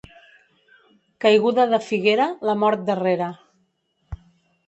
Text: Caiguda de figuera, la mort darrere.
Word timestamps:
Caiguda 1.25 1.65
de 1.73 1.79
figuera, 1.89 2.27
la 2.51 2.57
mort 2.63 2.83
darrere. 2.87 3.27